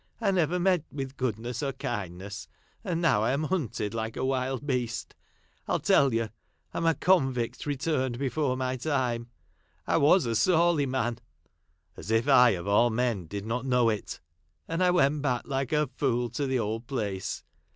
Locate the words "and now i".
2.83-3.33